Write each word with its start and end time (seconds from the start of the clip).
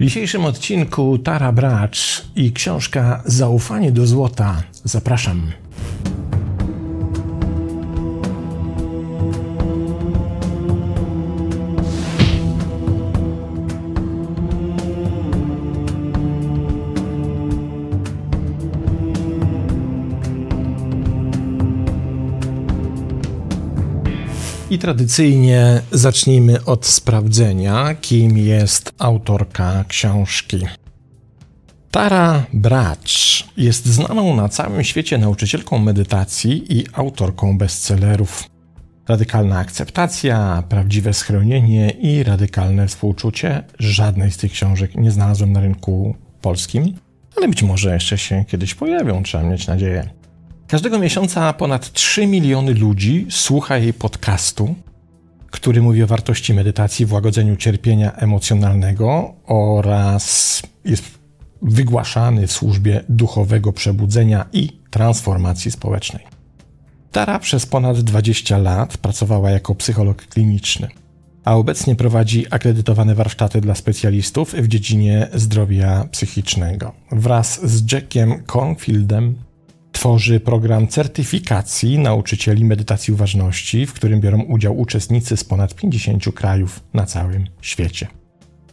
W 0.00 0.02
dzisiejszym 0.02 0.44
odcinku 0.44 1.18
Tara 1.18 1.52
Bracz 1.52 2.24
i 2.36 2.52
książka 2.52 3.22
Zaufanie 3.24 3.92
do 3.92 4.06
złota. 4.06 4.62
Zapraszam. 4.84 5.52
Tradycyjnie 24.80 25.80
zacznijmy 25.92 26.64
od 26.64 26.86
sprawdzenia, 26.86 27.94
kim 27.94 28.38
jest 28.38 28.92
autorka 28.98 29.84
książki. 29.88 30.66
Tara 31.90 32.46
Bracz 32.52 33.44
jest 33.56 33.86
znaną 33.86 34.36
na 34.36 34.48
całym 34.48 34.84
świecie 34.84 35.18
nauczycielką 35.18 35.78
medytacji 35.78 36.78
i 36.78 36.84
autorką 36.92 37.58
bestsellerów. 37.58 38.44
Radykalna 39.08 39.58
akceptacja, 39.58 40.62
prawdziwe 40.68 41.14
schronienie 41.14 41.90
i 41.90 42.22
radykalne 42.22 42.88
współczucie. 42.88 43.62
Żadnej 43.78 44.30
z 44.30 44.36
tych 44.36 44.52
książek 44.52 44.94
nie 44.94 45.10
znalazłem 45.10 45.52
na 45.52 45.60
rynku 45.60 46.14
polskim, 46.40 46.94
ale 47.36 47.48
być 47.48 47.62
może 47.62 47.94
jeszcze 47.94 48.18
się 48.18 48.44
kiedyś 48.48 48.74
pojawią, 48.74 49.22
trzeba 49.22 49.44
mieć 49.44 49.66
nadzieję. 49.66 50.19
Każdego 50.70 50.98
miesiąca 50.98 51.52
ponad 51.52 51.92
3 51.92 52.26
miliony 52.26 52.74
ludzi 52.74 53.26
słucha 53.30 53.78
jej 53.78 53.92
podcastu, 53.92 54.74
który 55.50 55.82
mówi 55.82 56.02
o 56.02 56.06
wartości 56.06 56.54
medytacji 56.54 57.06
w 57.06 57.12
łagodzeniu 57.12 57.56
cierpienia 57.56 58.12
emocjonalnego 58.12 59.34
oraz 59.46 60.62
jest 60.84 61.04
wygłaszany 61.62 62.46
w 62.46 62.52
służbie 62.52 63.04
duchowego 63.08 63.72
przebudzenia 63.72 64.46
i 64.52 64.68
transformacji 64.90 65.70
społecznej. 65.70 66.26
Tara 67.12 67.38
przez 67.38 67.66
ponad 67.66 68.00
20 68.00 68.58
lat 68.58 68.96
pracowała 68.96 69.50
jako 69.50 69.74
psycholog 69.74 70.26
kliniczny, 70.26 70.88
a 71.44 71.54
obecnie 71.56 71.96
prowadzi 71.96 72.46
akredytowane 72.50 73.14
warsztaty 73.14 73.60
dla 73.60 73.74
specjalistów 73.74 74.54
w 74.54 74.68
dziedzinie 74.68 75.28
zdrowia 75.34 76.04
psychicznego. 76.10 76.92
Wraz 77.12 77.66
z 77.66 77.92
Jackiem 77.92 78.42
Cornfieldem 78.46 79.49
tworzy 79.92 80.40
program 80.40 80.88
certyfikacji 80.88 81.98
nauczycieli 81.98 82.64
medytacji 82.64 83.14
uważności, 83.14 83.86
w 83.86 83.92
którym 83.92 84.20
biorą 84.20 84.42
udział 84.42 84.80
uczestnicy 84.80 85.36
z 85.36 85.44
ponad 85.44 85.74
50 85.74 86.24
krajów 86.34 86.80
na 86.94 87.06
całym 87.06 87.46
świecie. 87.60 88.06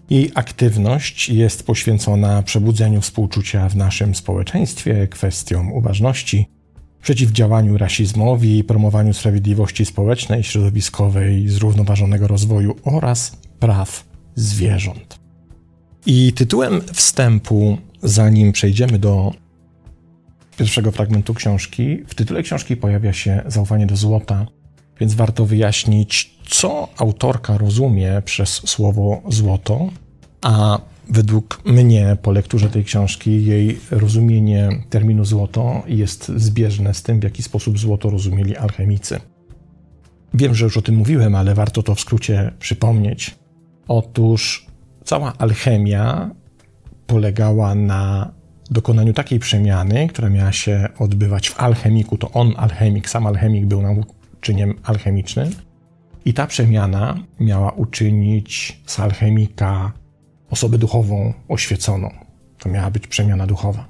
Jej 0.09 0.31
aktywność 0.35 1.29
jest 1.29 1.65
poświęcona 1.65 2.43
przebudzeniu 2.43 3.01
współczucia 3.01 3.69
w 3.69 3.75
naszym 3.75 4.15
społeczeństwie, 4.15 5.07
kwestiom 5.07 5.71
uważności, 5.71 6.49
przeciwdziałaniu 7.01 7.77
rasizmowi, 7.77 8.63
promowaniu 8.63 9.13
sprawiedliwości 9.13 9.85
społecznej, 9.85 10.43
środowiskowej, 10.43 11.49
zrównoważonego 11.49 12.27
rozwoju 12.27 12.75
oraz 12.83 13.37
praw 13.59 14.05
zwierząt. 14.35 15.19
I 16.05 16.33
tytułem 16.33 16.81
wstępu, 16.93 17.77
zanim 18.03 18.51
przejdziemy 18.51 18.99
do 18.99 19.33
pierwszego 20.57 20.91
fragmentu 20.91 21.33
książki. 21.33 22.03
W 22.07 22.15
tytule 22.15 22.43
książki 22.43 22.77
pojawia 22.77 23.13
się 23.13 23.43
zaufanie 23.45 23.85
do 23.85 23.95
złota, 23.95 24.45
więc 24.99 25.13
warto 25.13 25.45
wyjaśnić, 25.45 26.37
co 26.49 26.87
autorka 26.97 27.57
rozumie 27.57 28.21
przez 28.25 28.49
słowo 28.49 29.21
złoto, 29.29 29.89
a 30.41 30.79
według 31.09 31.61
mnie 31.65 32.17
po 32.21 32.31
lekturze 32.31 32.69
tej 32.69 32.83
książki 32.83 33.45
jej 33.45 33.79
rozumienie 33.91 34.69
terminu 34.89 35.25
złoto 35.25 35.83
jest 35.87 36.31
zbieżne 36.35 36.93
z 36.93 37.03
tym, 37.03 37.19
w 37.19 37.23
jaki 37.23 37.43
sposób 37.43 37.79
złoto 37.79 38.09
rozumieli 38.09 38.55
alchemicy. 38.55 39.19
Wiem, 40.33 40.55
że 40.55 40.65
już 40.65 40.77
o 40.77 40.81
tym 40.81 40.95
mówiłem, 40.95 41.35
ale 41.35 41.55
warto 41.55 41.83
to 41.83 41.95
w 41.95 41.99
skrócie 41.99 42.51
przypomnieć. 42.59 43.35
Otóż 43.87 44.67
cała 45.03 45.33
alchemia 45.37 46.31
polegała 47.07 47.75
na 47.75 48.31
dokonaniu 48.71 49.13
takiej 49.13 49.39
przemiany, 49.39 50.07
która 50.07 50.29
miała 50.29 50.51
się 50.51 50.89
odbywać 50.99 51.49
w 51.49 51.59
alchemiku, 51.59 52.17
to 52.17 52.31
on, 52.31 52.53
alchemik, 52.57 53.09
sam 53.09 53.27
alchemik 53.27 53.65
był 53.65 53.81
nauczyniem 53.81 54.73
alchemicznym. 54.83 55.51
I 56.25 56.33
ta 56.33 56.47
przemiana 56.47 57.17
miała 57.39 57.71
uczynić 57.71 58.81
z 58.85 58.99
alchemika 58.99 59.91
osobę 60.49 60.77
duchową 60.77 61.33
oświeconą. 61.47 62.09
To 62.59 62.69
miała 62.69 62.91
być 62.91 63.07
przemiana 63.07 63.47
duchowa. 63.47 63.85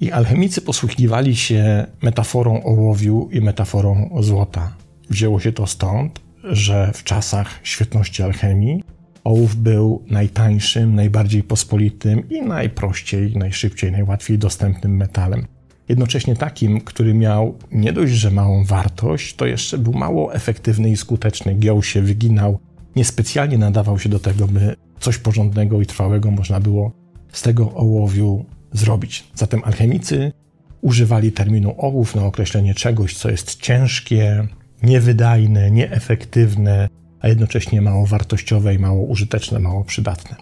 I 0.00 0.12
alchemicy 0.12 0.60
posługiwali 0.60 1.36
się 1.36 1.86
metaforą 2.02 2.62
ołowiu 2.62 3.28
i 3.32 3.40
metaforą 3.40 4.10
złota. 4.20 4.72
Wzięło 5.10 5.40
się 5.40 5.52
to 5.52 5.66
stąd, 5.66 6.20
że 6.44 6.92
w 6.94 7.04
czasach 7.04 7.60
świetności 7.62 8.22
alchemii 8.22 8.84
Ołów 9.26 9.56
był 9.56 10.02
najtańszym, 10.10 10.94
najbardziej 10.94 11.42
pospolitym 11.42 12.28
i 12.28 12.42
najprościej, 12.42 13.36
najszybciej, 13.36 13.92
najłatwiej 13.92 14.38
dostępnym 14.38 14.96
metalem. 14.96 15.46
Jednocześnie 15.88 16.36
takim, 16.36 16.80
który 16.80 17.14
miał 17.14 17.58
nie 17.72 17.92
dość, 17.92 18.12
że 18.12 18.30
małą 18.30 18.64
wartość, 18.64 19.34
to 19.34 19.46
jeszcze 19.46 19.78
był 19.78 19.92
mało 19.92 20.34
efektywny 20.34 20.90
i 20.90 20.96
skuteczny. 20.96 21.54
Giął 21.54 21.82
się, 21.82 22.02
wyginał, 22.02 22.58
niespecjalnie 22.96 23.58
nadawał 23.58 23.98
się 23.98 24.08
do 24.08 24.18
tego, 24.18 24.46
by 24.46 24.76
coś 25.00 25.18
porządnego 25.18 25.80
i 25.80 25.86
trwałego 25.86 26.30
można 26.30 26.60
było 26.60 26.92
z 27.32 27.42
tego 27.42 27.74
ołowiu 27.74 28.44
zrobić. 28.72 29.24
Zatem 29.34 29.64
alchemicy 29.64 30.32
używali 30.80 31.32
terminu 31.32 31.74
ołów 31.78 32.14
na 32.14 32.24
określenie 32.24 32.74
czegoś, 32.74 33.14
co 33.14 33.30
jest 33.30 33.60
ciężkie, 33.60 34.46
niewydajne, 34.82 35.70
nieefektywne, 35.70 36.88
a 37.20 37.28
jednocześnie 37.28 37.82
mało 37.82 38.06
wartościowe 38.06 38.74
i 38.74 38.78
mało 38.78 39.02
użyteczne, 39.02 39.58
mało 39.58 39.84
przydatne. 39.84 40.36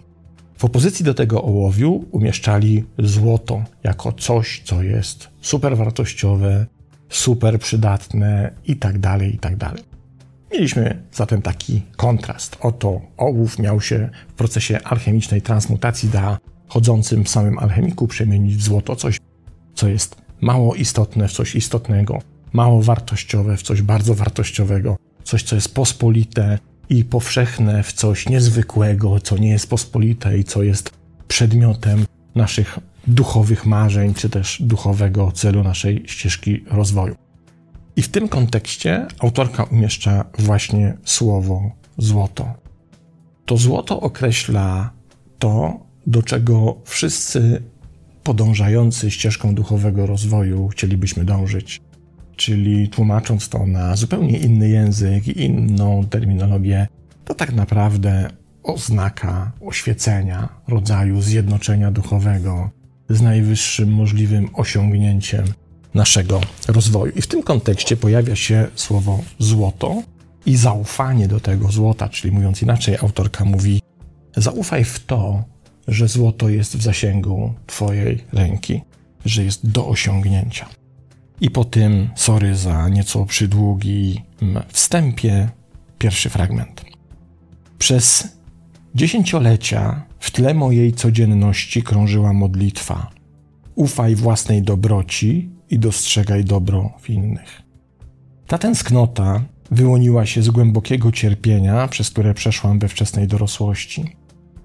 W 0.57 0.65
opozycji 0.65 1.05
do 1.05 1.13
tego 1.13 1.43
ołowiu 1.43 2.05
umieszczali 2.11 2.83
złoto 2.99 3.63
jako 3.83 4.11
coś, 4.11 4.61
co 4.65 4.83
jest 4.83 5.29
super 5.41 5.77
wartościowe, 5.77 6.65
super 7.09 7.59
przydatne 7.59 8.51
i 8.65 8.75
tak 8.75 8.99
dalej, 8.99 9.35
i 9.35 9.37
tak. 9.37 9.75
Mieliśmy 10.51 11.03
zatem 11.11 11.41
taki 11.41 11.81
kontrast. 11.95 12.57
Oto 12.61 13.01
ołów 13.17 13.59
miał 13.59 13.81
się 13.81 14.09
w 14.27 14.33
procesie 14.33 14.79
alchemicznej 14.83 15.41
transmutacji 15.41 16.09
da 16.09 16.37
chodzącym 16.67 17.23
w 17.23 17.29
samym 17.29 17.59
alchemiku 17.59 18.07
przemienić 18.07 18.55
w 18.55 18.63
złoto 18.63 18.95
coś, 18.95 19.17
co 19.73 19.87
jest 19.87 20.15
mało 20.41 20.75
istotne 20.75 21.27
w 21.27 21.31
coś 21.31 21.55
istotnego, 21.55 22.19
mało 22.53 22.81
wartościowe 22.81 23.57
w 23.57 23.63
coś 23.63 23.81
bardzo 23.81 24.15
wartościowego, 24.15 24.97
coś, 25.25 25.43
co 25.43 25.55
jest 25.55 25.75
pospolite 25.75 26.59
i 26.89 27.05
powszechne 27.05 27.83
w 27.83 27.93
coś 27.93 28.29
niezwykłego, 28.29 29.19
co 29.19 29.37
nie 29.37 29.49
jest 29.49 29.69
pospolite 29.69 30.37
i 30.37 30.43
co 30.43 30.63
jest 30.63 30.89
przedmiotem 31.27 32.05
naszych 32.35 32.79
duchowych 33.07 33.65
marzeń, 33.65 34.13
czy 34.13 34.29
też 34.29 34.61
duchowego 34.61 35.31
celu 35.31 35.63
naszej 35.63 36.03
ścieżki 36.07 36.63
rozwoju. 36.71 37.15
I 37.95 38.01
w 38.01 38.09
tym 38.09 38.27
kontekście 38.27 39.07
autorka 39.19 39.63
umieszcza 39.63 40.25
właśnie 40.39 40.97
słowo 41.03 41.71
złoto. 41.97 42.53
To 43.45 43.57
złoto 43.57 44.01
określa 44.01 44.93
to, 45.39 45.79
do 46.07 46.23
czego 46.23 46.75
wszyscy 46.85 47.63
podążający 48.23 49.11
ścieżką 49.11 49.55
duchowego 49.55 50.05
rozwoju 50.05 50.67
chcielibyśmy 50.67 51.25
dążyć 51.25 51.81
czyli 52.35 52.89
tłumacząc 52.89 53.49
to 53.49 53.65
na 53.65 53.95
zupełnie 53.95 54.37
inny 54.37 54.69
język 54.69 55.27
i 55.27 55.43
inną 55.43 56.05
terminologię, 56.09 56.87
to 57.25 57.33
tak 57.35 57.53
naprawdę 57.53 58.29
oznaka 58.63 59.51
oświecenia, 59.61 60.49
rodzaju 60.67 61.21
zjednoczenia 61.21 61.91
duchowego 61.91 62.69
z 63.09 63.21
najwyższym 63.21 63.93
możliwym 63.93 64.49
osiągnięciem 64.53 65.45
naszego 65.93 66.41
rozwoju. 66.67 67.13
I 67.15 67.21
w 67.21 67.27
tym 67.27 67.43
kontekście 67.43 67.97
pojawia 67.97 68.35
się 68.35 68.67
słowo 68.75 69.23
złoto 69.39 70.03
i 70.45 70.55
zaufanie 70.55 71.27
do 71.27 71.39
tego 71.39 71.71
złota, 71.71 72.09
czyli 72.09 72.33
mówiąc 72.33 72.61
inaczej, 72.61 72.97
autorka 72.97 73.45
mówi: 73.45 73.81
zaufaj 74.35 74.83
w 74.83 75.05
to, 75.05 75.43
że 75.87 76.07
złoto 76.07 76.49
jest 76.49 76.77
w 76.77 76.81
zasięgu 76.81 77.53
Twojej 77.67 78.23
ręki, 78.33 78.81
że 79.25 79.43
jest 79.43 79.69
do 79.69 79.87
osiągnięcia. 79.87 80.65
I 81.41 81.49
po 81.49 81.65
tym, 81.65 82.09
sorry 82.15 82.55
za 82.55 82.89
nieco 82.89 83.25
przydługi 83.25 84.21
wstępie, 84.67 85.49
pierwszy 85.97 86.29
fragment. 86.29 86.85
Przez 87.77 88.27
dziesięciolecia 88.95 90.05
w 90.19 90.31
tle 90.31 90.53
mojej 90.53 90.93
codzienności 90.93 91.83
krążyła 91.83 92.33
modlitwa. 92.33 93.11
Ufaj 93.75 94.15
własnej 94.15 94.61
dobroci 94.61 95.49
i 95.69 95.79
dostrzegaj 95.79 96.45
dobro 96.45 96.93
w 97.01 97.09
innych. 97.09 97.61
Ta 98.47 98.57
tęsknota 98.57 99.43
wyłoniła 99.71 100.25
się 100.25 100.41
z 100.41 100.49
głębokiego 100.49 101.11
cierpienia, 101.11 101.87
przez 101.87 102.09
które 102.09 102.33
przeszłam 102.33 102.79
we 102.79 102.87
wczesnej 102.87 103.27
dorosłości. 103.27 104.15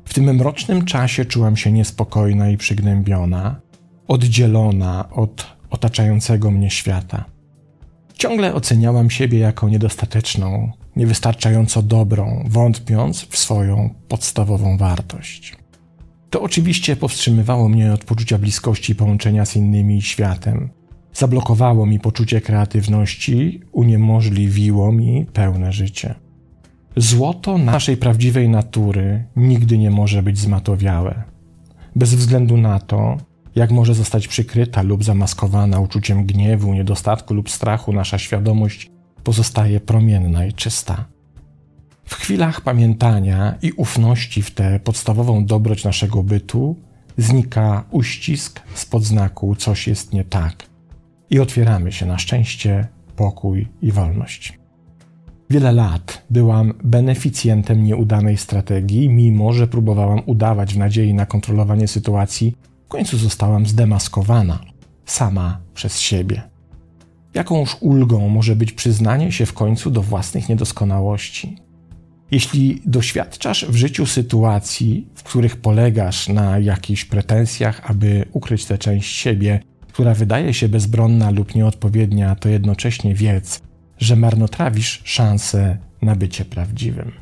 W 0.04 0.14
tym 0.14 0.34
mrocznym 0.34 0.84
czasie 0.84 1.24
czułam 1.24 1.56
się 1.56 1.72
niespokojna 1.72 2.50
i 2.50 2.56
przygnębiona, 2.56 3.60
oddzielona 4.08 5.10
od 5.10 5.59
otaczającego 5.70 6.50
mnie 6.50 6.70
świata. 6.70 7.24
Ciągle 8.14 8.54
oceniałam 8.54 9.10
siebie 9.10 9.38
jako 9.38 9.68
niedostateczną, 9.68 10.72
niewystarczająco 10.96 11.82
dobrą, 11.82 12.44
wątpiąc 12.48 13.26
w 13.30 13.36
swoją 13.36 13.94
podstawową 14.08 14.76
wartość. 14.76 15.56
To 16.30 16.42
oczywiście 16.42 16.96
powstrzymywało 16.96 17.68
mnie 17.68 17.92
od 17.92 18.04
poczucia 18.04 18.38
bliskości 18.38 18.92
i 18.92 18.94
połączenia 18.94 19.46
z 19.46 19.56
innymi 19.56 19.96
i 19.96 20.02
światem. 20.02 20.70
Zablokowało 21.12 21.86
mi 21.86 22.00
poczucie 22.00 22.40
kreatywności, 22.40 23.60
uniemożliwiło 23.72 24.92
mi 24.92 25.26
pełne 25.32 25.72
życie. 25.72 26.14
Złoto 26.96 27.58
naszej 27.58 27.96
prawdziwej 27.96 28.48
natury 28.48 29.24
nigdy 29.36 29.78
nie 29.78 29.90
może 29.90 30.22
być 30.22 30.38
zmatowiałe. 30.38 31.22
Bez 31.96 32.14
względu 32.14 32.56
na 32.56 32.80
to, 32.80 33.16
jak 33.54 33.70
może 33.70 33.94
zostać 33.94 34.28
przykryta 34.28 34.82
lub 34.82 35.04
zamaskowana 35.04 35.80
uczuciem 35.80 36.26
gniewu, 36.26 36.74
niedostatku 36.74 37.34
lub 37.34 37.50
strachu, 37.50 37.92
nasza 37.92 38.18
świadomość 38.18 38.90
pozostaje 39.24 39.80
promienna 39.80 40.46
i 40.46 40.52
czysta. 40.52 41.04
W 42.04 42.14
chwilach 42.14 42.60
pamiętania 42.60 43.54
i 43.62 43.72
ufności 43.72 44.42
w 44.42 44.50
tę 44.50 44.80
podstawową 44.84 45.44
dobroć 45.44 45.84
naszego 45.84 46.22
bytu 46.22 46.76
znika 47.16 47.84
uścisk 47.90 48.60
spod 48.74 49.04
znaku 49.04 49.54
coś 49.54 49.88
jest 49.88 50.12
nie 50.12 50.24
tak 50.24 50.66
i 51.30 51.40
otwieramy 51.40 51.92
się 51.92 52.06
na 52.06 52.18
szczęście, 52.18 52.86
pokój 53.16 53.68
i 53.82 53.92
wolność. 53.92 54.58
Wiele 55.50 55.72
lat 55.72 56.22
byłam 56.30 56.74
beneficjentem 56.84 57.84
nieudanej 57.84 58.36
strategii, 58.36 59.08
mimo 59.08 59.52
że 59.52 59.66
próbowałam 59.66 60.20
udawać 60.26 60.74
w 60.74 60.78
nadziei 60.78 61.14
na 61.14 61.26
kontrolowanie 61.26 61.88
sytuacji, 61.88 62.56
końcu 62.90 63.18
zostałam 63.18 63.66
zdemaskowana 63.66 64.58
sama 65.06 65.60
przez 65.74 66.00
siebie. 66.00 66.42
Jakąż 67.34 67.76
ulgą 67.80 68.28
może 68.28 68.56
być 68.56 68.72
przyznanie 68.72 69.32
się 69.32 69.46
w 69.46 69.52
końcu 69.52 69.90
do 69.90 70.02
własnych 70.02 70.48
niedoskonałości? 70.48 71.56
Jeśli 72.30 72.82
doświadczasz 72.86 73.66
w 73.66 73.76
życiu 73.76 74.06
sytuacji, 74.06 75.08
w 75.14 75.22
których 75.22 75.56
polegasz 75.56 76.28
na 76.28 76.58
jakichś 76.58 77.04
pretensjach, 77.04 77.90
aby 77.90 78.24
ukryć 78.32 78.64
tę 78.64 78.78
część 78.78 79.14
siebie, 79.16 79.60
która 79.88 80.14
wydaje 80.14 80.54
się 80.54 80.68
bezbronna 80.68 81.30
lub 81.30 81.54
nieodpowiednia, 81.54 82.34
to 82.34 82.48
jednocześnie 82.48 83.14
wiedz, 83.14 83.60
że 83.98 84.16
marnotrawisz 84.16 85.02
szansę 85.04 85.78
na 86.02 86.16
bycie 86.16 86.44
prawdziwym. 86.44 87.12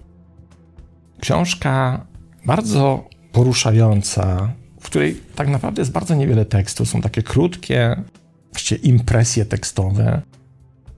Książka 1.20 2.06
bardzo 2.46 3.08
poruszająca, 3.32 4.52
w 4.80 4.84
której 4.84 5.20
tak 5.34 5.48
naprawdę 5.48 5.82
jest 5.82 5.92
bardzo 5.92 6.14
niewiele 6.14 6.44
tekstu. 6.44 6.86
Są 6.86 7.00
takie 7.00 7.22
krótkie, 7.22 8.02
właściwie 8.52 8.80
impresje 8.80 9.44
tekstowe, 9.44 10.22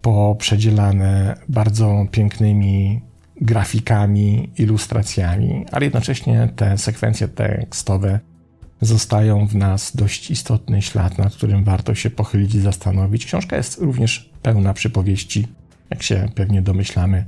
poprzedzielane 0.02 1.36
bardzo 1.48 2.06
pięknymi 2.10 3.00
grafikami, 3.40 4.50
ilustracjami, 4.58 5.66
ale 5.72 5.84
jednocześnie 5.84 6.48
te 6.56 6.78
sekwencje 6.78 7.28
tekstowe 7.28 8.20
zostają 8.80 9.46
w 9.46 9.54
nas 9.54 9.96
dość 9.96 10.30
istotny 10.30 10.82
ślad, 10.82 11.18
nad 11.18 11.34
którym 11.34 11.64
warto 11.64 11.94
się 11.94 12.10
pochylić 12.10 12.54
i 12.54 12.60
zastanowić. 12.60 13.26
Książka 13.26 13.56
jest 13.56 13.78
również 13.78 14.30
pełna 14.42 14.74
przypowieści, 14.74 15.46
jak 15.90 16.02
się 16.02 16.28
pewnie 16.34 16.62
domyślamy, 16.62 17.24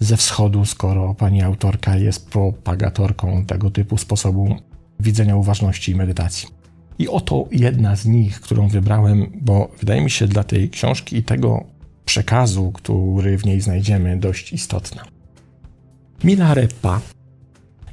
ze 0.00 0.16
wschodu, 0.16 0.64
skoro 0.64 1.14
pani 1.14 1.42
autorka 1.42 1.96
jest 1.96 2.30
propagatorką 2.30 3.44
tego 3.44 3.70
typu 3.70 3.96
sposobu 3.98 4.56
widzenia 5.00 5.36
uważności 5.36 5.92
i 5.92 5.94
medytacji. 5.94 6.48
I 6.98 7.08
oto 7.08 7.48
jedna 7.52 7.96
z 7.96 8.06
nich, 8.06 8.40
którą 8.40 8.68
wybrałem, 8.68 9.26
bo 9.40 9.70
wydaje 9.78 10.00
mi 10.00 10.10
się 10.10 10.26
dla 10.26 10.44
tej 10.44 10.70
książki 10.70 11.16
i 11.16 11.22
tego 11.22 11.64
przekazu, 12.04 12.72
który 12.72 13.38
w 13.38 13.46
niej 13.46 13.60
znajdziemy, 13.60 14.16
dość 14.16 14.52
istotna. 14.52 15.04
Milarepa, 16.24 17.00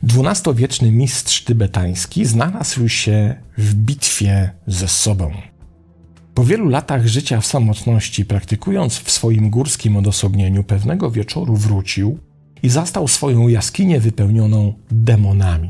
dwunastowieczny 0.04 0.92
mistrz 0.92 1.44
tybetański, 1.44 2.26
znalazł 2.26 2.90
się 2.90 3.36
w 3.58 3.74
bitwie 3.74 4.52
ze 4.68 4.88
sobą. 4.88 5.32
Po 6.34 6.44
wielu 6.44 6.70
latach 6.70 7.08
życia 7.08 7.42
w 7.42 7.46
samotności, 7.46 8.26
praktykując 8.26 8.98
w 8.98 9.12
swoim 9.12 9.50
górskim 9.50 9.98
odosobnieniu, 9.98 10.64
pewnego 10.64 11.12
wieczoru 11.12 11.56
wrócił 11.56 12.18
i 12.64 12.70
zastał 12.70 13.08
swoją 13.08 13.48
jaskinię 13.48 14.00
wypełnioną 14.00 14.74
demonami. 14.92 15.70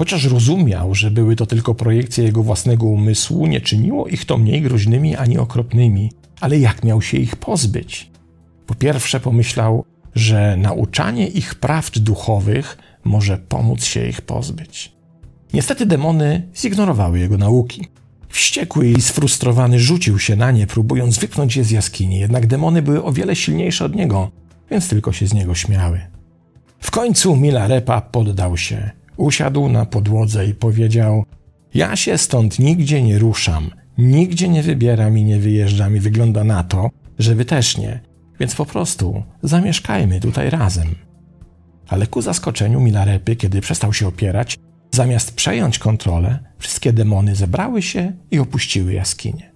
Chociaż 0.00 0.24
rozumiał, 0.24 0.94
że 0.94 1.10
były 1.10 1.36
to 1.36 1.46
tylko 1.46 1.74
projekcje 1.74 2.24
jego 2.24 2.42
własnego 2.42 2.86
umysłu, 2.86 3.46
nie 3.46 3.60
czyniło 3.60 4.06
ich 4.08 4.24
to 4.24 4.38
mniej 4.38 4.62
groźnymi 4.62 5.16
ani 5.16 5.38
okropnymi, 5.38 6.12
ale 6.40 6.58
jak 6.58 6.84
miał 6.84 7.02
się 7.02 7.18
ich 7.18 7.36
pozbyć? 7.36 8.10
Po 8.66 8.74
pierwsze 8.74 9.20
pomyślał, 9.20 9.84
że 10.14 10.56
nauczanie 10.56 11.28
ich 11.28 11.54
prawd 11.54 11.98
duchowych 11.98 12.78
może 13.04 13.38
pomóc 13.38 13.84
się 13.84 14.08
ich 14.08 14.20
pozbyć. 14.20 14.92
Niestety 15.52 15.86
demony 15.86 16.48
zignorowały 16.56 17.18
jego 17.18 17.38
nauki. 17.38 17.88
Wściekły 18.28 18.88
i 18.88 19.00
sfrustrowany 19.00 19.78
rzucił 19.78 20.18
się 20.18 20.36
na 20.36 20.50
nie, 20.50 20.66
próbując 20.66 21.18
wypchnąć 21.18 21.56
je 21.56 21.64
z 21.64 21.70
jaskini, 21.70 22.18
jednak 22.18 22.46
demony 22.46 22.82
były 22.82 23.04
o 23.04 23.12
wiele 23.12 23.36
silniejsze 23.36 23.84
od 23.84 23.94
niego, 23.94 24.30
więc 24.70 24.88
tylko 24.88 25.12
się 25.12 25.26
z 25.26 25.34
niego 25.34 25.54
śmiały. 25.54 26.00
W 26.78 26.90
końcu 26.90 27.36
Milarepa 27.36 28.00
poddał 28.00 28.56
się. 28.56 28.99
Usiadł 29.20 29.68
na 29.68 29.86
podłodze 29.86 30.46
i 30.46 30.54
powiedział: 30.54 31.24
Ja 31.74 31.96
się 31.96 32.18
stąd 32.18 32.58
nigdzie 32.58 33.02
nie 33.02 33.18
ruszam, 33.18 33.70
nigdzie 33.98 34.48
nie 34.48 34.62
wybieram 34.62 35.18
i 35.18 35.24
nie 35.24 35.38
wyjeżdżam, 35.38 35.96
i 35.96 36.00
wygląda 36.00 36.44
na 36.44 36.62
to, 36.62 36.90
że 37.18 37.34
wy 37.34 37.44
też 37.44 37.78
nie, 37.78 38.00
więc 38.40 38.54
po 38.54 38.66
prostu 38.66 39.22
zamieszkajmy 39.42 40.20
tutaj 40.20 40.50
razem. 40.50 40.94
Ale 41.88 42.06
ku 42.06 42.22
zaskoczeniu 42.22 42.80
Milarepy, 42.80 43.36
kiedy 43.36 43.60
przestał 43.60 43.92
się 43.92 44.08
opierać, 44.08 44.58
zamiast 44.94 45.34
przejąć 45.34 45.78
kontrolę, 45.78 46.38
wszystkie 46.58 46.92
demony 46.92 47.34
zebrały 47.34 47.82
się 47.82 48.12
i 48.30 48.38
opuściły 48.38 48.92
jaskinię. 48.92 49.52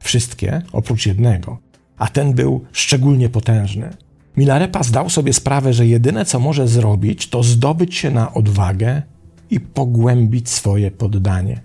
Wszystkie 0.00 0.62
oprócz 0.72 1.06
jednego, 1.06 1.58
a 1.98 2.08
ten 2.08 2.32
był 2.32 2.64
szczególnie 2.72 3.28
potężny. 3.28 3.90
Milarepa 4.36 4.82
zdał 4.82 5.10
sobie 5.10 5.32
sprawę, 5.32 5.72
że 5.72 5.86
jedyne 5.86 6.24
co 6.24 6.40
może 6.40 6.68
zrobić, 6.68 7.28
to 7.28 7.42
zdobyć 7.42 7.94
się 7.94 8.10
na 8.10 8.34
odwagę 8.34 9.02
i 9.50 9.60
pogłębić 9.60 10.48
swoje 10.48 10.90
poddanie. 10.90 11.60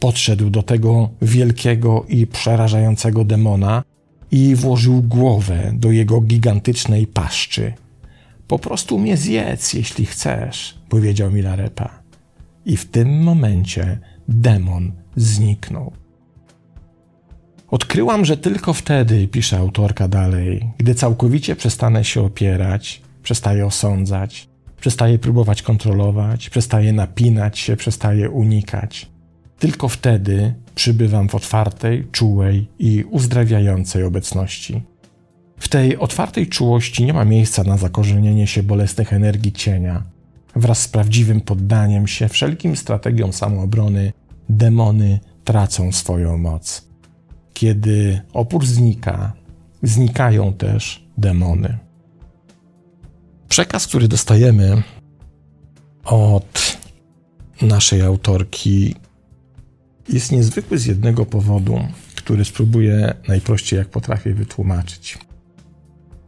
Podszedł 0.00 0.50
do 0.50 0.62
tego 0.62 1.10
wielkiego 1.22 2.04
i 2.08 2.26
przerażającego 2.26 3.24
demona 3.24 3.82
i 4.30 4.54
włożył 4.54 5.02
głowę 5.02 5.72
do 5.74 5.90
jego 5.90 6.20
gigantycznej 6.20 7.06
paszczy. 7.06 7.72
Po 8.48 8.58
prostu 8.58 8.98
mnie 8.98 9.16
zjedz, 9.16 9.74
jeśli 9.74 10.06
chcesz, 10.06 10.78
powiedział 10.88 11.30
Milarepa. 11.30 11.90
I 12.66 12.76
w 12.76 12.90
tym 12.90 13.22
momencie 13.22 13.98
demon 14.28 14.92
zniknął. 15.16 15.92
Odkryłam, 17.74 18.24
że 18.24 18.36
tylko 18.36 18.72
wtedy, 18.72 19.28
pisze 19.28 19.58
autorka 19.58 20.08
dalej, 20.08 20.70
gdy 20.78 20.94
całkowicie 20.94 21.56
przestanę 21.56 22.04
się 22.04 22.20
opierać, 22.20 23.02
przestaję 23.22 23.66
osądzać, 23.66 24.48
przestaję 24.80 25.18
próbować 25.18 25.62
kontrolować, 25.62 26.50
przestaję 26.50 26.92
napinać 26.92 27.58
się, 27.58 27.76
przestaję 27.76 28.30
unikać. 28.30 29.10
Tylko 29.58 29.88
wtedy 29.88 30.54
przybywam 30.74 31.28
w 31.28 31.34
otwartej, 31.34 32.06
czułej 32.12 32.68
i 32.78 33.04
uzdrawiającej 33.10 34.02
obecności. 34.02 34.82
W 35.58 35.68
tej 35.68 35.96
otwartej 35.96 36.46
czułości 36.46 37.04
nie 37.04 37.12
ma 37.12 37.24
miejsca 37.24 37.64
na 37.64 37.76
zakorzenienie 37.76 38.46
się 38.46 38.62
bolesnych 38.62 39.12
energii 39.12 39.52
cienia. 39.52 40.02
Wraz 40.56 40.78
z 40.80 40.88
prawdziwym 40.88 41.40
poddaniem 41.40 42.06
się 42.06 42.28
wszelkim 42.28 42.76
strategiom 42.76 43.32
samoobrony, 43.32 44.12
demony 44.48 45.20
tracą 45.44 45.92
swoją 45.92 46.38
moc. 46.38 46.93
Kiedy 47.54 48.20
opór 48.32 48.66
znika, 48.66 49.32
znikają 49.82 50.52
też 50.52 51.06
demony. 51.18 51.78
Przekaz, 53.48 53.86
który 53.86 54.08
dostajemy 54.08 54.82
od 56.04 56.78
naszej 57.62 58.02
autorki, 58.02 58.94
jest 60.08 60.32
niezwykły 60.32 60.78
z 60.78 60.86
jednego 60.86 61.26
powodu, 61.26 61.78
który 62.14 62.44
spróbuję 62.44 63.14
najprościej 63.28 63.78
jak 63.78 63.88
potrafię 63.88 64.34
wytłumaczyć. 64.34 65.18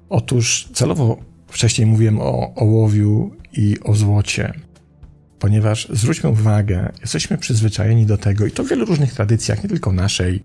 Otóż 0.08 0.68
celowo 0.72 1.16
wcześniej 1.48 1.86
mówiłem 1.86 2.20
o 2.20 2.54
ołowiu 2.54 3.30
i 3.52 3.76
o 3.84 3.94
złocie, 3.94 4.52
ponieważ 5.38 5.88
zwróćmy 5.90 6.30
uwagę, 6.30 6.92
jesteśmy 7.00 7.38
przyzwyczajeni 7.38 8.06
do 8.06 8.18
tego 8.18 8.46
i 8.46 8.50
to 8.50 8.64
w 8.64 8.68
wielu 8.68 8.84
różnych 8.84 9.12
tradycjach, 9.12 9.62
nie 9.62 9.68
tylko 9.68 9.92
naszej, 9.92 10.42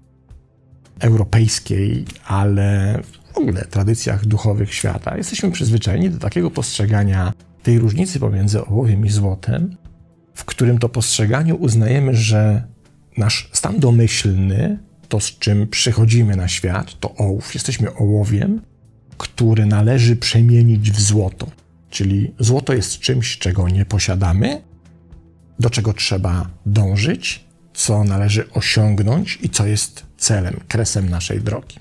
europejskiej, 1.01 2.05
ale 2.27 2.99
w 3.33 3.37
ogóle 3.37 3.65
tradycjach 3.65 4.25
duchowych 4.25 4.73
świata. 4.73 5.17
Jesteśmy 5.17 5.51
przyzwyczajeni 5.51 6.09
do 6.09 6.17
takiego 6.17 6.51
postrzegania 6.51 7.33
tej 7.63 7.79
różnicy 7.79 8.19
pomiędzy 8.19 8.65
ołowiem 8.65 9.05
i 9.05 9.09
złotem, 9.09 9.75
w 10.33 10.45
którym 10.45 10.77
to 10.77 10.89
postrzeganiu 10.89 11.55
uznajemy, 11.55 12.15
że 12.15 12.63
nasz 13.17 13.49
stan 13.53 13.79
domyślny, 13.79 14.79
to 15.09 15.19
z 15.19 15.39
czym 15.39 15.67
przychodzimy 15.67 16.35
na 16.35 16.47
świat, 16.47 16.99
to 16.99 17.15
ołów, 17.15 17.53
jesteśmy 17.53 17.93
ołowiem, 17.93 18.61
który 19.17 19.65
należy 19.65 20.15
przemienić 20.15 20.91
w 20.91 21.01
złoto. 21.01 21.47
Czyli 21.89 22.33
złoto 22.39 22.73
jest 22.73 22.99
czymś, 22.99 23.37
czego 23.37 23.69
nie 23.69 23.85
posiadamy, 23.85 24.61
do 25.59 25.69
czego 25.69 25.93
trzeba 25.93 26.49
dążyć, 26.65 27.45
co 27.73 28.03
należy 28.03 28.51
osiągnąć 28.51 29.39
i 29.41 29.49
co 29.49 29.67
jest 29.67 30.05
celem, 30.17 30.59
kresem 30.67 31.09
naszej 31.09 31.41
drogi. 31.41 31.79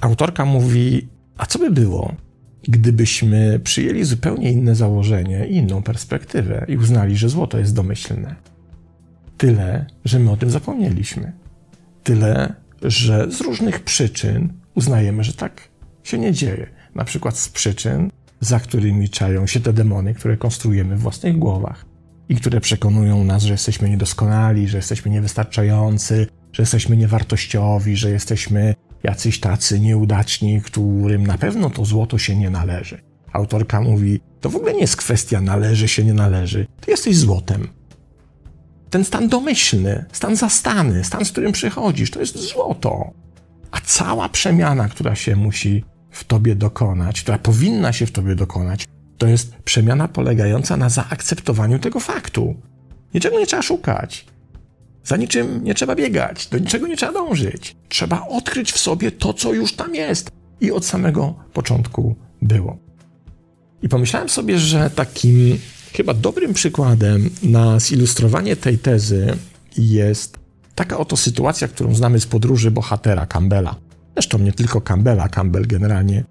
Autorka 0.00 0.44
mówi: 0.44 1.08
A 1.38 1.46
co 1.46 1.58
by 1.58 1.70
było, 1.70 2.14
gdybyśmy 2.62 3.60
przyjęli 3.64 4.04
zupełnie 4.04 4.52
inne 4.52 4.74
założenie 4.74 5.46
inną 5.46 5.82
perspektywę 5.82 6.66
i 6.68 6.76
uznali, 6.76 7.16
że 7.16 7.28
złoto 7.28 7.58
jest 7.58 7.74
domyślne? 7.74 8.34
Tyle, 9.38 9.86
że 10.04 10.18
my 10.18 10.30
o 10.30 10.36
tym 10.36 10.50
zapomnieliśmy. 10.50 11.32
Tyle, 12.02 12.54
że 12.82 13.30
z 13.30 13.40
różnych 13.40 13.80
przyczyn 13.80 14.52
uznajemy, 14.74 15.24
że 15.24 15.32
tak 15.32 15.68
się 16.04 16.18
nie 16.18 16.32
dzieje. 16.32 16.66
Na 16.94 17.04
przykład 17.04 17.38
z 17.38 17.48
przyczyn, 17.48 18.10
za 18.40 18.60
którymi 18.60 19.08
czają 19.08 19.46
się 19.46 19.60
te 19.60 19.72
demony, 19.72 20.14
które 20.14 20.36
konstruujemy 20.36 20.96
w 20.96 21.00
własnych 21.00 21.38
głowach 21.38 21.95
i 22.28 22.36
które 22.36 22.60
przekonują 22.60 23.24
nas, 23.24 23.42
że 23.42 23.52
jesteśmy 23.52 23.90
niedoskonali, 23.90 24.68
że 24.68 24.76
jesteśmy 24.76 25.10
niewystarczający, 25.10 26.26
że 26.52 26.62
jesteśmy 26.62 26.96
niewartościowi, 26.96 27.96
że 27.96 28.10
jesteśmy 28.10 28.74
jacyś 29.02 29.40
tacy 29.40 29.80
nieudaczni, 29.80 30.62
którym 30.62 31.26
na 31.26 31.38
pewno 31.38 31.70
to 31.70 31.84
złoto 31.84 32.18
się 32.18 32.36
nie 32.36 32.50
należy. 32.50 33.00
Autorka 33.32 33.80
mówi: 33.80 34.20
To 34.40 34.50
w 34.50 34.56
ogóle 34.56 34.74
nie 34.74 34.80
jest 34.80 34.96
kwestia 34.96 35.40
należy 35.40 35.88
się, 35.88 36.04
nie 36.04 36.14
należy. 36.14 36.66
Ty 36.80 36.90
jesteś 36.90 37.16
złotem. 37.16 37.68
Ten 38.90 39.04
stan 39.04 39.28
domyślny, 39.28 40.04
stan 40.12 40.36
zastany, 40.36 41.04
stan, 41.04 41.24
z 41.24 41.32
którym 41.32 41.52
przychodzisz, 41.52 42.10
to 42.10 42.20
jest 42.20 42.38
złoto. 42.38 43.10
A 43.70 43.80
cała 43.80 44.28
przemiana, 44.28 44.88
która 44.88 45.14
się 45.14 45.36
musi 45.36 45.84
w 46.10 46.24
tobie 46.24 46.54
dokonać, 46.54 47.22
która 47.22 47.38
powinna 47.38 47.92
się 47.92 48.06
w 48.06 48.12
tobie 48.12 48.34
dokonać, 48.34 48.84
to 49.18 49.26
jest 49.26 49.54
przemiana 49.54 50.08
polegająca 50.08 50.76
na 50.76 50.88
zaakceptowaniu 50.88 51.78
tego 51.78 52.00
faktu. 52.00 52.54
Niczego 53.14 53.38
nie 53.38 53.46
trzeba 53.46 53.62
szukać. 53.62 54.26
Za 55.04 55.16
niczym 55.16 55.64
nie 55.64 55.74
trzeba 55.74 55.94
biegać, 55.94 56.46
do 56.46 56.58
niczego 56.58 56.86
nie 56.86 56.96
trzeba 56.96 57.12
dążyć. 57.12 57.76
Trzeba 57.88 58.26
odkryć 58.28 58.72
w 58.72 58.78
sobie 58.78 59.12
to, 59.12 59.34
co 59.34 59.52
już 59.52 59.72
tam 59.72 59.94
jest 59.94 60.30
i 60.60 60.72
od 60.72 60.86
samego 60.86 61.34
początku 61.52 62.16
było. 62.42 62.78
I 63.82 63.88
pomyślałem 63.88 64.28
sobie, 64.28 64.58
że 64.58 64.90
takim 64.90 65.58
chyba 65.92 66.14
dobrym 66.14 66.54
przykładem 66.54 67.30
na 67.42 67.80
zilustrowanie 67.80 68.56
tej 68.56 68.78
tezy 68.78 69.36
jest 69.78 70.38
taka 70.74 70.98
oto 70.98 71.16
sytuacja, 71.16 71.68
którą 71.68 71.94
znamy 71.94 72.20
z 72.20 72.26
podróży 72.26 72.70
bohatera 72.70 73.26
Campbella. 73.26 73.76
Zresztą 74.14 74.38
nie 74.38 74.52
tylko 74.52 74.80
Campbella, 74.80 75.28
Campbell 75.28 75.66
generalnie 75.66 76.24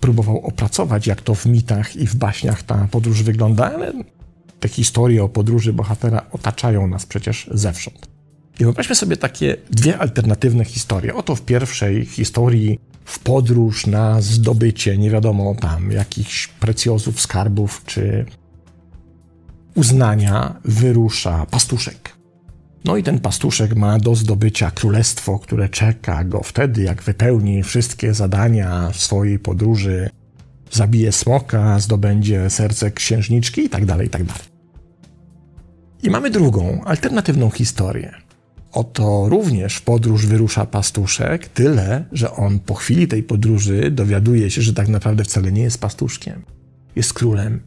próbował 0.00 0.46
opracować, 0.46 1.06
jak 1.06 1.22
to 1.22 1.34
w 1.34 1.46
mitach 1.46 1.96
i 1.96 2.06
w 2.06 2.16
baśniach 2.16 2.62
ta 2.62 2.88
podróż 2.90 3.22
wygląda, 3.22 3.74
ale 3.74 3.92
te 4.60 4.68
historie 4.68 5.24
o 5.24 5.28
podróży 5.28 5.72
bohatera 5.72 6.26
otaczają 6.32 6.86
nas 6.86 7.06
przecież 7.06 7.50
zewsząd. 7.52 8.08
I 8.60 8.64
wyobraźmy 8.64 8.94
sobie 8.94 9.16
takie 9.16 9.56
dwie 9.70 9.98
alternatywne 9.98 10.64
historie. 10.64 11.14
Oto 11.14 11.36
w 11.36 11.42
pierwszej 11.42 12.06
historii 12.06 12.78
w 13.04 13.18
podróż 13.18 13.86
na 13.86 14.20
zdobycie, 14.20 14.98
nie 14.98 15.10
wiadomo 15.10 15.54
tam, 15.54 15.90
jakichś 15.90 16.46
precjozów, 16.46 17.20
skarbów 17.20 17.82
czy 17.86 18.26
uznania 19.74 20.60
wyrusza 20.64 21.46
pastuszek. 21.46 22.19
No 22.84 22.96
i 22.96 23.02
ten 23.02 23.20
pastuszek 23.20 23.76
ma 23.76 23.98
do 23.98 24.14
zdobycia 24.14 24.70
królestwo, 24.70 25.38
które 25.38 25.68
czeka 25.68 26.24
go 26.24 26.42
wtedy, 26.42 26.82
jak 26.82 27.02
wypełni 27.02 27.62
wszystkie 27.62 28.14
zadania 28.14 28.90
swojej 28.92 29.38
podróży, 29.38 30.10
zabije 30.70 31.12
smoka, 31.12 31.78
zdobędzie 31.78 32.50
serce 32.50 32.90
księżniczki 32.90 33.64
i 33.64 33.68
tak 33.68 33.84
dalej, 33.84 34.06
i 34.06 34.10
tak. 34.10 34.22
I 36.02 36.10
mamy 36.10 36.30
drugą, 36.30 36.84
alternatywną 36.84 37.50
historię. 37.50 38.14
Oto 38.72 39.28
również 39.28 39.76
w 39.76 39.82
podróż 39.82 40.26
wyrusza 40.26 40.66
pastuszek, 40.66 41.48
tyle, 41.48 42.04
że 42.12 42.32
on 42.32 42.58
po 42.58 42.74
chwili 42.74 43.08
tej 43.08 43.22
podróży 43.22 43.90
dowiaduje 43.90 44.50
się, 44.50 44.62
że 44.62 44.74
tak 44.74 44.88
naprawdę 44.88 45.24
wcale 45.24 45.52
nie 45.52 45.62
jest 45.62 45.80
pastuszkiem. 45.80 46.42
Jest 46.96 47.12
królem. 47.12 47.60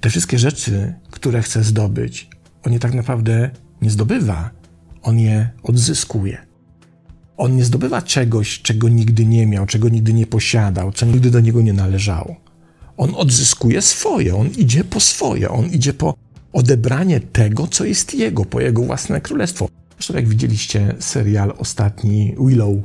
Te 0.00 0.10
wszystkie 0.10 0.38
rzeczy, 0.38 0.94
które 1.10 1.42
chce 1.42 1.64
zdobyć, 1.64 2.28
on 2.64 2.72
je 2.72 2.78
tak 2.78 2.94
naprawdę 2.94 3.50
nie 3.82 3.90
zdobywa, 3.90 4.50
on 5.02 5.18
je 5.18 5.48
odzyskuje. 5.62 6.46
On 7.36 7.56
nie 7.56 7.64
zdobywa 7.64 8.02
czegoś, 8.02 8.62
czego 8.62 8.88
nigdy 8.88 9.26
nie 9.26 9.46
miał, 9.46 9.66
czego 9.66 9.88
nigdy 9.88 10.12
nie 10.12 10.26
posiadał, 10.26 10.92
co 10.92 11.06
nigdy 11.06 11.30
do 11.30 11.40
niego 11.40 11.62
nie 11.62 11.72
należało. 11.72 12.36
On 12.96 13.14
odzyskuje 13.14 13.82
swoje, 13.82 14.36
on 14.36 14.46
idzie 14.46 14.84
po 14.84 15.00
swoje, 15.00 15.48
on 15.48 15.66
idzie 15.66 15.92
po 15.94 16.14
odebranie 16.52 17.20
tego, 17.20 17.66
co 17.66 17.84
jest 17.84 18.14
jego, 18.14 18.44
po 18.44 18.60
jego 18.60 18.82
własne 18.82 19.20
królestwo. 19.20 19.68
Zresztą 19.96 20.14
jak 20.14 20.28
widzieliście 20.28 20.94
serial 20.98 21.54
ostatni 21.58 22.34
Willow, 22.38 22.76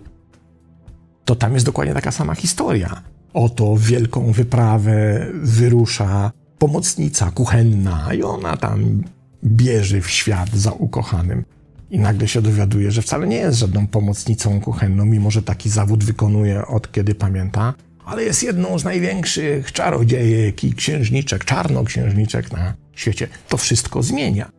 to 1.25 1.35
tam 1.35 1.53
jest 1.53 1.65
dokładnie 1.65 1.93
taka 1.93 2.11
sama 2.11 2.35
historia. 2.35 3.01
Oto 3.33 3.77
wielką 3.77 4.31
wyprawę 4.31 5.27
wyrusza 5.33 6.31
pomocnica 6.57 7.31
kuchenna 7.31 8.13
i 8.13 8.23
ona 8.23 8.57
tam 8.57 9.03
bierze 9.43 10.01
w 10.01 10.09
świat 10.09 10.49
za 10.53 10.71
ukochanym. 10.71 11.45
I 11.89 11.99
nagle 11.99 12.27
się 12.27 12.41
dowiaduje, 12.41 12.91
że 12.91 13.01
wcale 13.01 13.27
nie 13.27 13.35
jest 13.35 13.59
żadną 13.59 13.87
pomocnicą 13.87 14.61
kuchenną, 14.61 15.05
mimo 15.05 15.31
że 15.31 15.41
taki 15.41 15.69
zawód 15.69 16.03
wykonuje 16.03 16.67
od 16.67 16.91
kiedy 16.91 17.15
pamięta, 17.15 17.73
ale 18.05 18.23
jest 18.23 18.43
jedną 18.43 18.79
z 18.79 18.83
największych 18.83 19.71
czarodziejek 19.71 20.63
i 20.63 20.73
księżniczek, 20.73 21.45
czarnoksiężniczek 21.45 22.51
na 22.51 22.73
świecie. 22.95 23.27
To 23.47 23.57
wszystko 23.57 24.03
zmienia. 24.03 24.51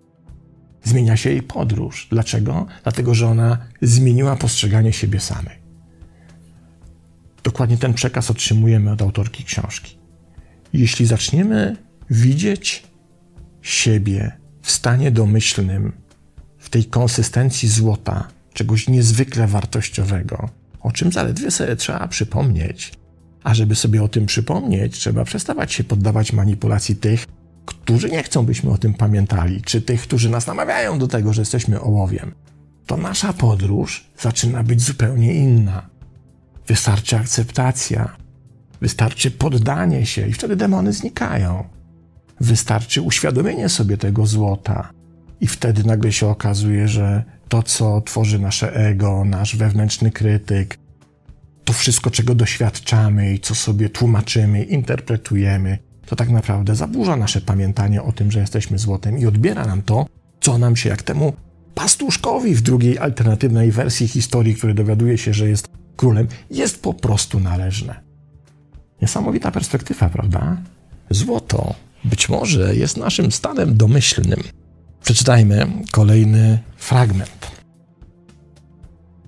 Zmienia 0.84 1.16
się 1.16 1.30
jej 1.30 1.42
podróż. 1.42 2.08
Dlaczego? 2.10 2.66
Dlatego, 2.82 3.14
że 3.14 3.28
ona 3.28 3.58
zmieniła 3.82 4.36
postrzeganie 4.36 4.92
siebie 4.92 5.20
samej. 5.20 5.62
Dokładnie 7.42 7.76
ten 7.78 7.94
przekaz 7.94 8.30
otrzymujemy 8.30 8.90
od 8.92 9.02
autorki 9.02 9.44
książki. 9.44 9.98
Jeśli 10.72 11.06
zaczniemy 11.06 11.76
widzieć 12.10 12.86
siebie 13.62 14.41
w 14.62 14.70
stanie 14.70 15.10
domyślnym, 15.10 15.92
w 16.58 16.70
tej 16.70 16.84
konsystencji 16.84 17.68
złota, 17.68 18.28
czegoś 18.52 18.88
niezwykle 18.88 19.46
wartościowego, 19.46 20.48
o 20.80 20.92
czym 20.92 21.12
zaledwie 21.12 21.50
sobie 21.50 21.76
trzeba 21.76 22.08
przypomnieć, 22.08 22.92
a 23.44 23.54
żeby 23.54 23.74
sobie 23.74 24.02
o 24.02 24.08
tym 24.08 24.26
przypomnieć, 24.26 24.98
trzeba 24.98 25.24
przestawać 25.24 25.72
się 25.72 25.84
poddawać 25.84 26.32
manipulacji 26.32 26.96
tych, 26.96 27.26
którzy 27.66 28.10
nie 28.10 28.22
chcą, 28.22 28.46
byśmy 28.46 28.70
o 28.70 28.78
tym 28.78 28.94
pamiętali, 28.94 29.62
czy 29.62 29.82
tych, 29.82 30.02
którzy 30.02 30.30
nas 30.30 30.46
namawiają 30.46 30.98
do 30.98 31.08
tego, 31.08 31.32
że 31.32 31.42
jesteśmy 31.42 31.80
ołowiem. 31.80 32.34
To 32.86 32.96
nasza 32.96 33.32
podróż 33.32 34.06
zaczyna 34.18 34.62
być 34.62 34.82
zupełnie 34.82 35.34
inna. 35.34 35.90
Wystarczy 36.66 37.16
akceptacja, 37.16 38.16
wystarczy 38.80 39.30
poddanie 39.30 40.06
się 40.06 40.28
i 40.28 40.32
wtedy 40.32 40.56
demony 40.56 40.92
znikają. 40.92 41.64
Wystarczy 42.42 43.02
uświadomienie 43.02 43.68
sobie 43.68 43.96
tego 43.96 44.26
złota, 44.26 44.90
i 45.40 45.46
wtedy 45.46 45.84
nagle 45.84 46.12
się 46.12 46.26
okazuje, 46.26 46.88
że 46.88 47.24
to, 47.48 47.62
co 47.62 48.00
tworzy 48.00 48.38
nasze 48.38 48.74
ego, 48.74 49.24
nasz 49.24 49.56
wewnętrzny 49.56 50.10
krytyk, 50.10 50.78
to 51.64 51.72
wszystko, 51.72 52.10
czego 52.10 52.34
doświadczamy 52.34 53.34
i 53.34 53.40
co 53.40 53.54
sobie 53.54 53.88
tłumaczymy, 53.88 54.64
interpretujemy, 54.64 55.78
to 56.06 56.16
tak 56.16 56.30
naprawdę 56.30 56.74
zaburza 56.74 57.16
nasze 57.16 57.40
pamiętanie 57.40 58.02
o 58.02 58.12
tym, 58.12 58.30
że 58.30 58.40
jesteśmy 58.40 58.78
złotem 58.78 59.18
i 59.18 59.26
odbiera 59.26 59.66
nam 59.66 59.82
to, 59.82 60.06
co 60.40 60.58
nam 60.58 60.76
się 60.76 60.88
jak 60.88 61.02
temu 61.02 61.32
pastuszkowi 61.74 62.54
w 62.54 62.62
drugiej 62.62 62.98
alternatywnej 62.98 63.72
wersji 63.72 64.08
historii, 64.08 64.54
który 64.54 64.74
dowiaduje 64.74 65.18
się, 65.18 65.34
że 65.34 65.48
jest 65.48 65.68
królem, 65.96 66.26
jest 66.50 66.82
po 66.82 66.94
prostu 66.94 67.40
należne. 67.40 68.00
Niesamowita 69.02 69.50
perspektywa, 69.50 70.08
prawda? 70.08 70.56
Złoto 71.10 71.74
być 72.04 72.28
może 72.28 72.76
jest 72.76 72.96
naszym 72.96 73.32
stanem 73.32 73.76
domyślnym. 73.76 74.40
Przeczytajmy 75.02 75.66
kolejny 75.90 76.58
fragment. 76.76 77.50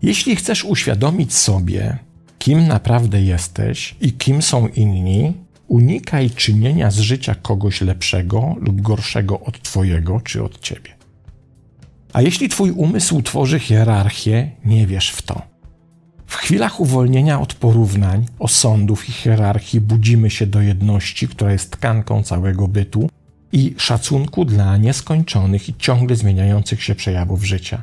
Jeśli 0.03 0.37
chcesz 0.37 0.65
uświadomić 0.65 1.35
sobie, 1.35 1.99
kim 2.39 2.67
naprawdę 2.67 3.23
jesteś 3.23 3.97
i 4.01 4.13
kim 4.13 4.43
są 4.43 4.69
inni, 4.69 5.35
unikaj 5.69 6.31
czynienia 6.31 6.91
z 6.91 6.99
życia 6.99 7.35
kogoś 7.35 7.81
lepszego 7.81 8.57
lub 8.61 8.81
gorszego 8.81 9.41
od 9.41 9.63
Twojego 9.63 10.21
czy 10.21 10.45
od 10.45 10.61
Ciebie. 10.61 10.91
A 12.13 12.23
jeśli 12.23 12.49
Twój 12.49 12.71
umysł 12.71 13.23
tworzy 13.23 13.59
hierarchię, 13.59 14.51
nie 14.65 14.87
wierz 14.87 15.11
w 15.11 15.23
to. 15.23 15.54
Chwilach 16.45 16.81
uwolnienia 16.81 17.41
od 17.41 17.55
porównań, 17.55 18.27
osądów 18.39 19.09
i 19.09 19.13
hierarchii 19.13 19.81
budzimy 19.81 20.31
się 20.31 20.47
do 20.47 20.61
jedności, 20.61 21.29
która 21.29 21.53
jest 21.53 21.71
tkanką 21.71 22.23
całego 22.23 22.69
bytu 22.69 23.11
i 23.53 23.75
szacunku 23.79 24.45
dla 24.45 24.77
nieskończonych 24.77 25.69
i 25.69 25.75
ciągle 25.75 26.17
zmieniających 26.17 26.83
się 26.83 26.95
przejawów 26.95 27.45
życia. 27.45 27.83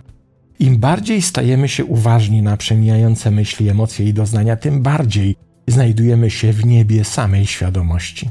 Im 0.60 0.78
bardziej 0.78 1.22
stajemy 1.22 1.68
się 1.68 1.86
uważni 1.86 2.42
na 2.42 2.58
przemijające 2.58 3.32
myśli, 3.32 3.70
emocje 3.70 4.06
i 4.06 4.14
doznania, 4.14 4.56
tym 4.56 4.82
bardziej 4.82 5.36
znajdujemy 5.68 6.30
się 6.30 6.54
w 6.54 6.66
niebie 6.66 7.04
samej 7.04 7.48
świadomości. 7.48 8.30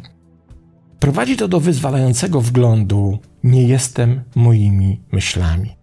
Prowadzi 0.98 1.36
to 1.36 1.48
do 1.48 1.60
wyzwalającego 1.60 2.40
wglądu: 2.40 3.18
Nie 3.44 3.62
jestem 3.62 4.20
moimi 4.34 5.00
myślami. 5.12 5.76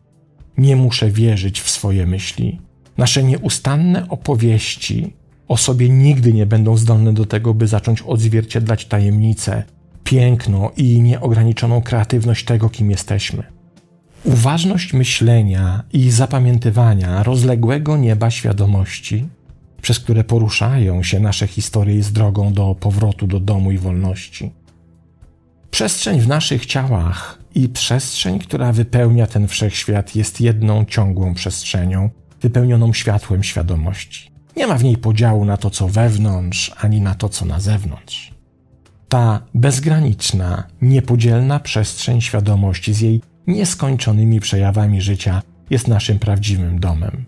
Nie 0.57 0.75
muszę 0.75 1.11
wierzyć 1.11 1.61
w 1.61 1.69
swoje 1.69 2.05
myśli. 2.05 2.66
Nasze 2.97 3.23
nieustanne 3.23 4.09
opowieści 4.09 5.13
o 5.47 5.57
sobie 5.57 5.89
nigdy 5.89 6.33
nie 6.33 6.45
będą 6.45 6.77
zdolne 6.77 7.13
do 7.13 7.25
tego, 7.25 7.53
by 7.53 7.67
zacząć 7.67 8.01
odzwierciedlać 8.01 8.85
tajemnice, 8.85 9.63
piękno 10.03 10.71
i 10.77 11.01
nieograniczoną 11.01 11.81
kreatywność 11.81 12.45
tego, 12.45 12.69
kim 12.69 12.91
jesteśmy. 12.91 13.43
Uważność 14.23 14.93
myślenia 14.93 15.83
i 15.93 16.11
zapamiętywania 16.11 17.23
rozległego 17.23 17.97
nieba 17.97 18.31
świadomości, 18.31 19.27
przez 19.81 19.99
które 19.99 20.23
poruszają 20.23 21.03
się 21.03 21.19
nasze 21.19 21.47
historie, 21.47 21.95
jest 21.95 22.13
drogą 22.13 22.53
do 22.53 22.75
powrotu 22.75 23.27
do 23.27 23.39
domu 23.39 23.71
i 23.71 23.77
wolności. 23.77 24.51
Przestrzeń 25.71 26.19
w 26.19 26.27
naszych 26.27 26.65
ciałach 26.65 27.39
i 27.55 27.69
przestrzeń, 27.69 28.39
która 28.39 28.71
wypełnia 28.71 29.27
ten 29.27 29.47
wszechświat, 29.47 30.15
jest 30.15 30.41
jedną 30.41 30.85
ciągłą 30.85 31.33
przestrzenią, 31.33 32.09
wypełnioną 32.41 32.93
światłem 32.93 33.43
świadomości. 33.43 34.31
Nie 34.57 34.67
ma 34.67 34.75
w 34.77 34.83
niej 34.83 34.97
podziału 34.97 35.45
na 35.45 35.57
to, 35.57 35.69
co 35.69 35.87
wewnątrz, 35.87 36.71
ani 36.77 37.01
na 37.01 37.15
to, 37.15 37.29
co 37.29 37.45
na 37.45 37.59
zewnątrz. 37.59 38.33
Ta 39.09 39.41
bezgraniczna, 39.53 40.63
niepodzielna 40.81 41.59
przestrzeń 41.59 42.21
świadomości 42.21 42.93
z 42.93 43.01
jej 43.01 43.21
nieskończonymi 43.47 44.39
przejawami 44.39 45.01
życia 45.01 45.41
jest 45.69 45.87
naszym 45.87 46.19
prawdziwym 46.19 46.79
domem. 46.79 47.25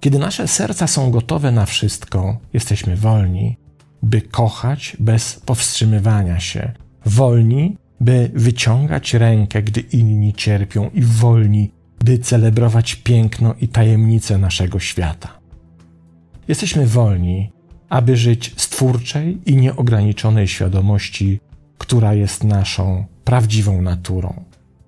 Kiedy 0.00 0.18
nasze 0.18 0.48
serca 0.48 0.86
są 0.86 1.10
gotowe 1.10 1.52
na 1.52 1.66
wszystko, 1.66 2.38
jesteśmy 2.52 2.96
wolni, 2.96 3.56
by 4.02 4.22
kochać 4.22 4.96
bez 5.00 5.40
powstrzymywania 5.46 6.40
się, 6.40 6.72
wolni, 7.06 7.76
by 8.00 8.30
wyciągać 8.34 9.14
rękę, 9.14 9.62
gdy 9.62 9.80
inni 9.80 10.34
cierpią, 10.34 10.90
i 10.94 11.02
wolni, 11.02 11.70
by 12.04 12.18
celebrować 12.18 12.94
piękno 12.94 13.54
i 13.60 13.68
tajemnice 13.68 14.38
naszego 14.38 14.78
świata. 14.78 15.28
Jesteśmy 16.48 16.86
wolni, 16.86 17.50
aby 17.88 18.16
żyć 18.16 18.54
z 18.56 18.68
twórczej 18.68 19.38
i 19.46 19.56
nieograniczonej 19.56 20.48
świadomości, 20.48 21.40
która 21.78 22.14
jest 22.14 22.44
naszą 22.44 23.04
prawdziwą 23.24 23.82
naturą. 23.82 24.44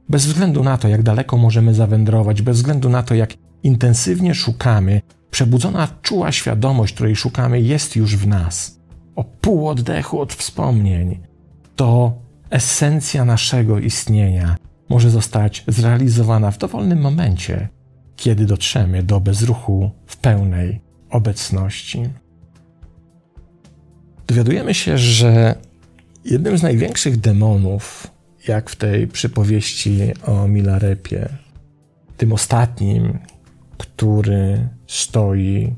Bez 0.08 0.26
względu 0.26 0.64
na 0.64 0.78
to, 0.78 0.88
jak 0.88 1.02
daleko 1.02 1.36
możemy 1.36 1.74
zawędrować, 1.74 2.42
bez 2.42 2.56
względu 2.56 2.88
na 2.88 3.02
to, 3.02 3.14
jak 3.14 3.34
intensywnie 3.62 4.34
szukamy, 4.34 5.00
przebudzona 5.30 5.88
czuła 6.02 6.32
świadomość, 6.32 6.94
której 6.94 7.16
szukamy, 7.16 7.60
jest 7.60 7.96
już 7.96 8.16
w 8.16 8.26
nas. 8.26 8.80
O 9.16 9.24
pół 9.24 9.68
oddechu 9.68 10.20
od 10.20 10.34
wspomnień. 10.34 11.18
To 11.76 12.12
esencja 12.50 13.24
naszego 13.24 13.78
istnienia 13.78 14.56
może 14.88 15.10
zostać 15.10 15.64
zrealizowana 15.68 16.50
w 16.50 16.58
dowolnym 16.58 17.00
momencie, 17.00 17.68
kiedy 18.16 18.46
dotrzemy 18.46 19.02
do 19.02 19.20
bezruchu 19.20 19.90
w 20.06 20.16
pełnej 20.16 20.80
obecności. 21.10 22.08
Dowiadujemy 24.26 24.74
się, 24.74 24.98
że 24.98 25.54
jednym 26.24 26.58
z 26.58 26.62
największych 26.62 27.16
demonów, 27.16 28.10
jak 28.48 28.70
w 28.70 28.76
tej 28.76 29.06
przypowieści 29.06 29.98
o 30.26 30.48
Milarepie, 30.48 31.28
tym 32.16 32.32
ostatnim, 32.32 33.18
który 33.78 34.68
stoi 34.86 35.74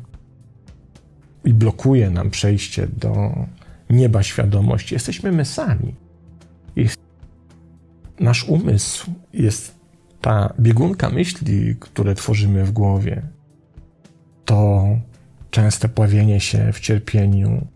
i 1.44 1.52
blokuje 1.54 2.10
nam 2.10 2.30
przejście 2.30 2.86
do 2.86 3.34
nieba 3.90 4.22
świadomości, 4.22 4.94
jesteśmy 4.94 5.32
my 5.32 5.44
sami. 5.44 5.94
Nasz 8.20 8.44
umysł 8.44 9.10
jest 9.32 9.74
ta 10.20 10.54
biegunka 10.60 11.10
myśli, 11.10 11.76
które 11.80 12.14
tworzymy 12.14 12.64
w 12.64 12.72
głowie. 12.72 13.22
To 14.44 14.84
częste 15.50 15.88
pławienie 15.88 16.40
się 16.40 16.72
w 16.72 16.80
cierpieniu, 16.80 17.66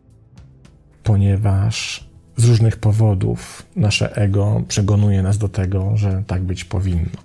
ponieważ 1.02 2.08
z 2.36 2.44
różnych 2.44 2.76
powodów 2.76 3.66
nasze 3.76 4.16
ego 4.16 4.62
przegonuje 4.68 5.22
nas 5.22 5.38
do 5.38 5.48
tego, 5.48 5.96
że 5.96 6.22
tak 6.26 6.42
być 6.42 6.64
powinno. 6.64 7.18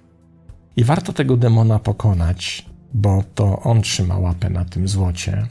I 0.75 0.83
warto 0.83 1.13
tego 1.13 1.37
demona 1.37 1.79
pokonać, 1.79 2.65
bo 2.93 3.23
to 3.35 3.59
on 3.59 3.81
trzyma 3.81 4.17
łapę 4.17 4.49
na 4.49 4.65
tym 4.65 4.87
złocie, 4.87 5.47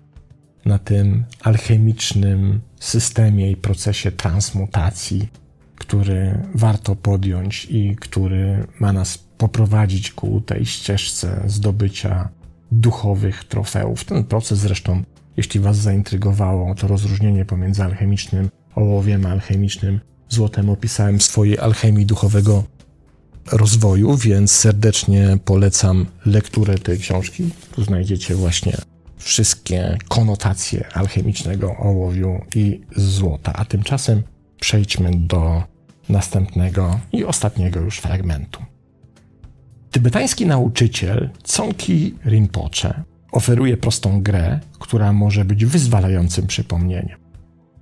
na 0.65 0.79
tym 0.79 1.25
alchemicznym 1.43 2.61
systemie 2.81 3.51
i 3.51 3.57
procesie 3.57 4.13
transmutacji, 4.13 5.29
który 5.79 6.39
warto 6.55 6.97
podjąć 6.97 7.67
i 7.71 7.97
który 7.97 8.67
ma 8.81 8.93
nas 8.93 9.19
poprowadzić 9.39 10.13
ku 10.13 10.41
tej 10.41 10.67
ścieżce 10.67 11.43
zdobycia 11.47 12.29
duchowych 12.73 13.45
trofeów. 13.45 14.05
Ten 14.05 14.25
proces 14.25 14.59
zresztą, 14.59 15.03
jeśli 15.37 15.61
Was 15.61 15.77
zaintrygowało, 15.77 16.75
to 16.75 16.89
rozróżnienie 16.89 17.45
pomiędzy 17.45 17.85
alchemicznym 17.85 18.51
ołowiem 18.75 19.27
a 19.27 19.31
alchemicznym 19.31 20.01
złotem 20.29 20.71
opisałem 20.71 21.19
w 21.19 21.23
swojej 21.23 21.59
alchemii 21.59 22.07
duchowego 22.07 22.65
rozwoju, 23.53 24.17
więc 24.17 24.53
serdecznie 24.53 25.39
polecam 25.45 26.07
lekturę 26.27 26.79
tej 26.79 26.99
książki. 26.99 27.51
Tu 27.75 27.85
znajdziecie 27.85 28.35
właśnie 28.35 28.77
wszystkie 29.17 29.99
konotacje 30.09 30.89
alchemicznego 30.93 31.77
ołowiu 31.77 32.41
i 32.55 32.81
złota. 32.97 33.53
A 33.53 33.65
tymczasem 33.65 34.23
przejdźmy 34.65 35.11
do 35.15 35.63
następnego 36.09 37.01
i 37.13 37.25
ostatniego 37.25 37.81
już 37.81 37.99
fragmentu. 37.99 38.63
Tybetański 39.91 40.47
nauczyciel 40.47 41.31
Tsongki 41.43 42.15
Rinpoche 42.27 43.03
oferuje 43.33 43.77
prostą 43.77 44.23
grę, 44.23 44.61
która 44.79 45.13
może 45.13 45.45
być 45.45 45.65
wyzwalającym 45.65 46.47
przypomnieniem. 46.47 47.19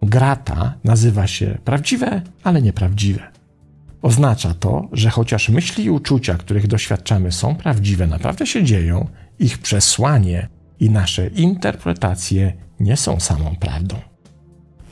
Gra 0.02 0.36
ta 0.36 0.74
nazywa 0.84 1.26
się 1.26 1.58
prawdziwe, 1.64 2.22
ale 2.44 2.62
nieprawdziwe. 2.62 3.22
Oznacza 4.02 4.54
to, 4.54 4.88
że 4.92 5.10
chociaż 5.10 5.48
myśli 5.48 5.84
i 5.84 5.90
uczucia, 5.90 6.34
których 6.34 6.66
doświadczamy, 6.66 7.32
są 7.32 7.54
prawdziwe, 7.54 8.06
naprawdę 8.06 8.46
się 8.46 8.64
dzieją, 8.64 9.08
ich 9.38 9.58
przesłanie 9.58 10.48
i 10.80 10.90
nasze 10.90 11.26
interpretacje 11.26 12.52
nie 12.80 12.96
są 12.96 13.20
samą 13.20 13.56
prawdą. 13.56 14.11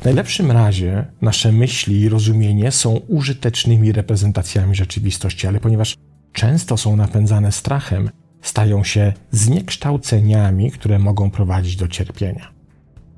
W 0.01 0.05
najlepszym 0.05 0.51
razie 0.51 1.07
nasze 1.23 1.53
myśli 1.53 2.01
i 2.01 2.09
rozumienie 2.09 2.73
są 2.73 2.91
użytecznymi 2.91 3.93
reprezentacjami 3.93 4.75
rzeczywistości, 4.75 5.47
ale 5.47 5.61
ponieważ 5.61 5.97
często 6.33 6.77
są 6.77 6.97
napędzane 6.97 7.53
strachem, 7.53 8.11
stają 8.43 8.85
się 8.85 9.13
zniekształceniami, 9.31 10.71
które 10.71 10.99
mogą 10.99 11.31
prowadzić 11.31 11.77
do 11.77 11.89
cierpienia. 11.89 12.51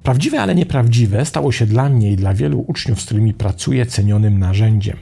Prawdziwe, 0.02 0.42
ale 0.42 0.54
nieprawdziwe 0.54 1.24
stało 1.24 1.52
się 1.52 1.66
dla 1.66 1.88
mnie 1.88 2.12
i 2.12 2.16
dla 2.16 2.34
wielu 2.34 2.64
uczniów, 2.66 3.00
z 3.00 3.04
którymi 3.04 3.34
pracuję, 3.34 3.86
cenionym 3.86 4.38
narzędziem. 4.38 4.96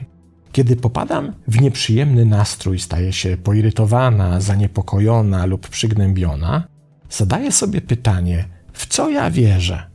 Kiedy 0.51 0.75
popadam 0.75 1.33
w 1.47 1.61
nieprzyjemny 1.61 2.25
nastrój, 2.25 2.79
staję 2.79 3.13
się 3.13 3.37
poirytowana, 3.37 4.41
zaniepokojona 4.41 5.45
lub 5.45 5.69
przygnębiona, 5.69 6.67
zadaję 7.09 7.51
sobie 7.51 7.81
pytanie, 7.81 8.45
w 8.73 8.85
co 8.87 9.09
ja 9.09 9.31
wierzę? 9.31 9.90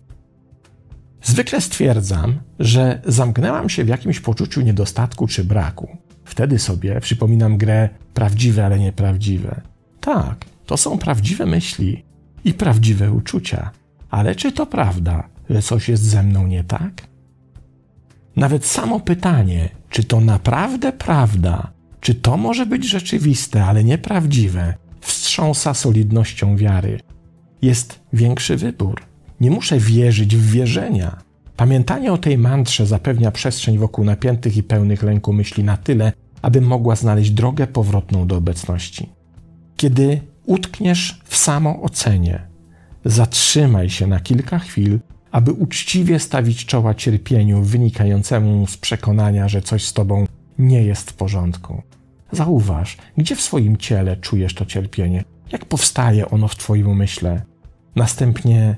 Zwykle 1.26 1.60
stwierdzam, 1.60 2.38
że 2.58 3.00
zamknęłam 3.06 3.68
się 3.68 3.84
w 3.84 3.88
jakimś 3.88 4.20
poczuciu 4.20 4.60
niedostatku 4.60 5.26
czy 5.26 5.44
braku. 5.44 5.96
Wtedy 6.24 6.58
sobie 6.58 7.00
przypominam 7.00 7.56
grę 7.56 7.88
prawdziwe, 8.14 8.66
ale 8.66 8.78
nieprawdziwe. 8.78 9.60
Tak, 10.00 10.44
to 10.66 10.76
są 10.76 10.98
prawdziwe 10.98 11.46
myśli 11.46 12.04
i 12.44 12.54
prawdziwe 12.54 13.12
uczucia. 13.12 13.70
Ale 14.10 14.34
czy 14.34 14.52
to 14.52 14.66
prawda, 14.66 15.28
że 15.50 15.62
coś 15.62 15.88
jest 15.88 16.02
ze 16.02 16.22
mną 16.22 16.46
nie 16.46 16.64
tak? 16.64 17.02
Nawet 18.36 18.66
samo 18.66 19.00
pytanie, 19.00 19.68
czy 19.90 20.04
to 20.04 20.20
naprawdę 20.20 20.92
prawda, 20.92 21.72
czy 22.00 22.14
to 22.14 22.36
może 22.36 22.66
być 22.66 22.88
rzeczywiste, 22.88 23.64
ale 23.64 23.84
nieprawdziwe, 23.84 24.74
wstrząsa 25.00 25.74
solidnością 25.74 26.56
wiary. 26.56 27.00
Jest 27.62 28.00
większy 28.12 28.56
wybór. 28.56 29.15
Nie 29.40 29.50
muszę 29.50 29.78
wierzyć 29.78 30.36
w 30.36 30.50
wierzenia. 30.50 31.16
Pamiętanie 31.56 32.12
o 32.12 32.18
tej 32.18 32.38
mantrze 32.38 32.86
zapewnia 32.86 33.30
przestrzeń 33.30 33.78
wokół 33.78 34.04
napiętych 34.04 34.56
i 34.56 34.62
pełnych 34.62 35.02
lęku 35.02 35.32
myśli 35.32 35.64
na 35.64 35.76
tyle, 35.76 36.12
aby 36.42 36.60
mogła 36.60 36.96
znaleźć 36.96 37.30
drogę 37.30 37.66
powrotną 37.66 38.26
do 38.26 38.36
obecności. 38.36 39.08
Kiedy 39.76 40.20
utkniesz 40.44 41.20
w 41.24 41.36
samoocenie, 41.36 42.46
zatrzymaj 43.04 43.90
się 43.90 44.06
na 44.06 44.20
kilka 44.20 44.58
chwil, 44.58 44.98
aby 45.30 45.52
uczciwie 45.52 46.18
stawić 46.18 46.66
czoła 46.66 46.94
cierpieniu 46.94 47.62
wynikającemu 47.62 48.66
z 48.66 48.76
przekonania, 48.76 49.48
że 49.48 49.62
coś 49.62 49.84
z 49.84 49.92
tobą 49.92 50.26
nie 50.58 50.82
jest 50.82 51.10
w 51.10 51.14
porządku. 51.14 51.82
Zauważ, 52.32 52.96
gdzie 53.16 53.36
w 53.36 53.40
swoim 53.40 53.76
ciele 53.76 54.16
czujesz 54.16 54.54
to 54.54 54.66
cierpienie, 54.66 55.24
jak 55.52 55.64
powstaje 55.64 56.30
ono 56.30 56.48
w 56.48 56.56
Twoim 56.56 56.88
umyśle. 56.88 57.42
Następnie 57.96 58.76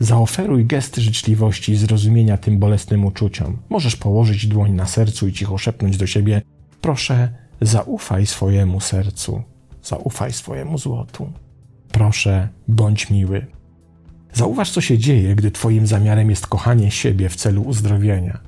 zaoferuj 0.00 0.66
gesty 0.66 1.00
życzliwości 1.00 1.72
i 1.72 1.76
zrozumienia 1.76 2.36
tym 2.36 2.58
bolesnym 2.58 3.04
uczuciom. 3.04 3.56
Możesz 3.68 3.96
położyć 3.96 4.46
dłoń 4.46 4.72
na 4.72 4.86
sercu 4.86 5.28
i 5.28 5.32
cicho 5.32 5.58
szepnąć 5.58 5.96
do 5.96 6.06
siebie: 6.06 6.42
Proszę, 6.80 7.28
zaufaj 7.60 8.26
swojemu 8.26 8.80
sercu, 8.80 9.42
zaufaj 9.82 10.32
swojemu 10.32 10.78
złotu. 10.78 11.32
Proszę, 11.92 12.48
bądź 12.68 13.10
miły. 13.10 13.46
Zauważ, 14.32 14.70
co 14.70 14.80
się 14.80 14.98
dzieje, 14.98 15.34
gdy 15.34 15.50
Twoim 15.50 15.86
zamiarem 15.86 16.30
jest 16.30 16.46
kochanie 16.46 16.90
siebie 16.90 17.28
w 17.28 17.36
celu 17.36 17.62
uzdrowienia. 17.62 18.40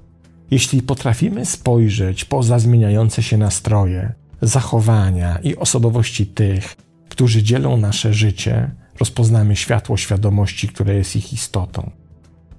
Jeśli 0.51 0.83
potrafimy 0.83 1.47
spojrzeć 1.47 2.25
poza 2.25 2.59
zmieniające 2.59 3.23
się 3.23 3.37
nastroje, 3.37 4.13
zachowania 4.43 5.39
i 5.43 5.57
osobowości 5.57 6.27
tych, 6.27 6.77
którzy 7.09 7.43
dzielą 7.43 7.77
nasze 7.77 8.15
życie, 8.15 8.71
rozpoznamy 9.01 9.57
światło 9.57 9.97
świadomości, 9.97 10.69
które 10.69 10.95
jest 10.95 11.17
ich 11.17 11.33
istotą. 11.33 11.91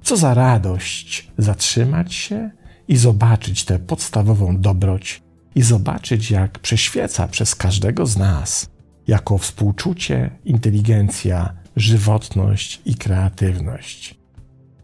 Co 0.03 0.17
za 0.17 0.33
radość 0.33 1.31
zatrzymać 1.37 2.13
się 2.13 2.51
i 2.87 2.97
zobaczyć 2.97 3.65
tę 3.65 3.79
podstawową 3.79 4.57
dobroć, 4.57 5.21
i 5.55 5.61
zobaczyć, 5.61 6.31
jak 6.31 6.59
prześwieca 6.59 7.27
przez 7.27 7.55
każdego 7.55 8.05
z 8.05 8.17
nas, 8.17 8.69
jako 9.07 9.37
współczucie, 9.37 10.31
inteligencja, 10.45 11.53
żywotność 11.75 12.81
i 12.85 12.95
kreatywność. 12.95 14.15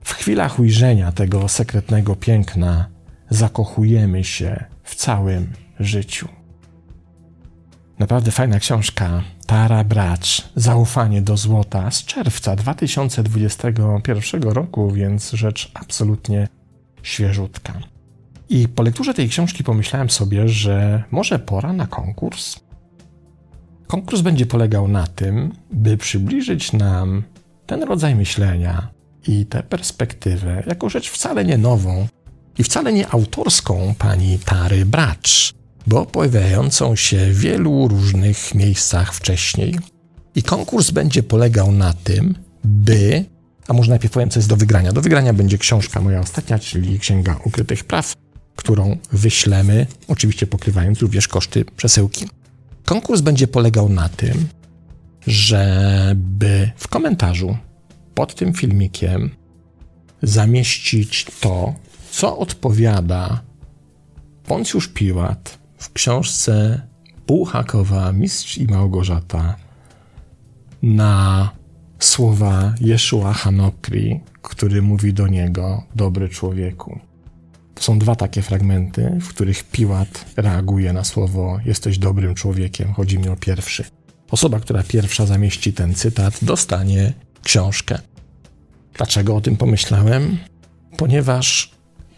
W 0.04 0.14
chwilach 0.14 0.60
ujrzenia 0.60 1.12
tego 1.12 1.48
sekretnego 1.48 2.16
piękna 2.16 2.90
zakochujemy 3.30 4.24
się 4.24 4.64
w 4.84 4.96
całym 4.96 5.54
życiu. 5.80 6.28
Naprawdę 8.00 8.32
fajna 8.32 8.60
książka 8.60 9.24
Tara 9.48 9.84
Bracz, 9.84 10.50
Zaufanie 10.56 11.22
do 11.22 11.38
złota 11.38 11.92
z 11.92 12.06
czerwca 12.06 12.56
2021 12.56 14.42
roku, 14.42 14.92
więc 14.92 15.32
rzecz 15.32 15.72
absolutnie 15.74 16.48
świeżutka. 17.04 17.74
I 18.50 18.68
po 18.68 18.84
lekturze 18.84 19.14
tej 19.14 19.30
książki 19.30 19.64
pomyślałem 19.64 20.10
sobie, 20.10 20.50
że 20.50 21.04
może 21.12 21.40
pora 21.40 21.74
na 21.74 21.88
konkurs. 21.88 22.60
Konkurs 23.88 24.22
będzie 24.22 24.46
polegał 24.46 24.88
na 24.88 25.08
tym, 25.08 25.54
by 25.72 25.98
przybliżyć 25.98 26.74
nam 26.74 27.24
ten 27.66 27.84
rodzaj 27.84 28.16
myślenia 28.16 28.88
i 29.28 29.46
tę 29.46 29.64
perspektywę 29.64 30.64
jako 30.68 30.90
rzecz 30.90 31.10
wcale 31.10 31.46
nie 31.46 31.58
nową 31.58 32.08
i 32.58 32.64
wcale 32.64 32.94
nie 32.94 33.10
autorską 33.10 33.94
pani 33.98 34.40
Tary 34.40 34.86
Bracz, 34.86 35.54
bo 35.88 36.06
pojawiającą 36.06 36.96
się 36.96 37.18
w 37.18 37.40
wielu 37.40 37.88
różnych 37.88 38.56
miejscach 38.56 39.14
wcześniej. 39.14 39.80
I 40.36 40.44
konkurs 40.44 40.92
będzie 40.92 41.24
polegał 41.24 41.72
na 41.72 41.94
tym, 41.94 42.36
by, 42.64 43.26
a 43.68 43.74
może 43.74 43.90
najpierw 43.90 44.14
powiem, 44.14 44.30
co 44.30 44.40
jest 44.40 44.50
do 44.50 44.58
wygrania. 44.58 44.92
Do 44.92 45.02
wygrania 45.02 45.34
będzie 45.34 45.58
książka 45.58 46.02
moja 46.02 46.20
ostatnia, 46.20 46.60
czyli 46.60 47.00
Księga 47.00 47.40
Ukrytych 47.46 47.84
Praw, 47.84 48.14
którą 48.56 48.98
wyślemy, 49.12 49.88
oczywiście 50.08 50.48
pokrywając 50.48 51.02
również 51.02 51.28
koszty 51.28 51.66
przesyłki. 51.66 52.26
Konkurs 52.86 53.22
będzie 53.22 53.48
polegał 53.48 53.90
na 53.90 54.10
tym, 54.10 54.48
żeby 55.28 56.72
w 56.78 56.88
komentarzu 56.88 57.58
pod 58.16 58.36
tym 58.36 58.54
filmikiem 58.54 59.30
zamieścić 60.22 61.26
to, 61.40 61.74
co 62.12 62.38
odpowiada 62.38 63.42
Poncjusz 64.44 64.88
Piłat 64.88 65.67
w 65.78 65.94
książce 65.94 66.82
Bułhakowa 67.28 68.12
Mistrz 68.14 68.58
i 68.58 68.66
Małgorzata 68.66 69.56
na 70.82 71.50
słowa 72.00 72.74
Jeszua 72.82 73.34
Hanokri, 73.34 74.20
który 74.42 74.82
mówi 74.82 75.14
do 75.14 75.28
niego 75.28 75.84
dobry 75.96 76.30
człowieku. 76.30 77.00
Są 77.80 78.00
dwa 78.00 78.16
takie 78.16 78.42
fragmenty, 78.42 79.18
w 79.22 79.28
których 79.28 79.64
Piłat 79.64 80.26
reaguje 80.38 80.94
na 80.94 81.04
słowo 81.04 81.60
jesteś 81.66 81.98
dobrym 81.98 82.36
człowiekiem. 82.36 82.94
Chodzi 82.94 83.20
mi 83.20 83.30
o 83.30 83.36
pierwszy. 83.36 83.84
Osoba, 84.32 84.60
która 84.60 84.84
pierwsza 84.84 85.26
zamieści 85.26 85.74
ten 85.74 85.94
cytat, 85.94 86.40
dostanie 86.42 87.14
książkę. 87.44 88.00
Dlaczego 88.94 89.36
o 89.36 89.42
tym 89.42 89.58
pomyślałem? 89.58 90.38
Ponieważ 90.98 91.72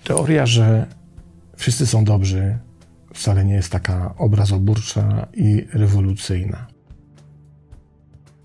teoria, 0.04 0.46
że 0.46 0.86
wszyscy 1.58 1.88
są 1.88 2.04
dobrzy, 2.04 2.58
wcale 3.20 3.46
nie 3.46 3.54
jest 3.54 3.72
taka 3.72 4.16
obrazoburcza 4.18 5.28
i 5.34 5.68
rewolucyjna. 5.74 6.68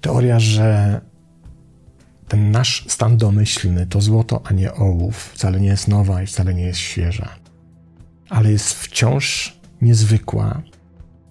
Teoria, 0.00 0.40
że 0.40 1.00
ten 2.28 2.50
nasz 2.50 2.84
stan 2.88 3.16
domyślny 3.16 3.86
to 3.86 4.00
złoto, 4.00 4.40
a 4.44 4.52
nie 4.52 4.74
ołów, 4.74 5.30
wcale 5.34 5.60
nie 5.60 5.68
jest 5.68 5.88
nowa 5.88 6.22
i 6.22 6.26
wcale 6.26 6.54
nie 6.54 6.62
jest 6.62 6.78
świeża, 6.78 7.28
ale 8.28 8.52
jest 8.52 8.72
wciąż 8.72 9.58
niezwykła, 9.82 10.62